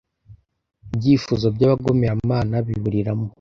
[0.93, 3.27] ibyifuzo by'abagomeramana biburiramo